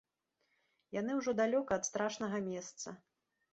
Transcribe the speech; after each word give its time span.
Яны 0.99 1.11
ўжо 1.19 1.35
далёка 1.41 1.71
ад 1.79 1.87
страшнага 1.91 2.43
месца. 2.51 2.87